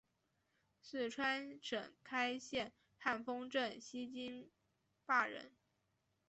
[0.81, 4.49] 四川省开县汉丰镇西津
[5.05, 5.51] 坝人。